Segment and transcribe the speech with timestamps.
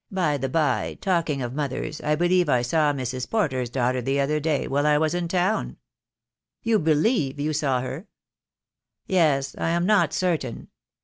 [0.09, 3.29] "By the bye, talking of mothers, I believe I I saw Mrs.
[3.29, 5.77] Porter's daughter the other day while I was in town."
[6.63, 8.07] "You believe you saw her?"
[9.05, 10.69] "Yes, I am not certain.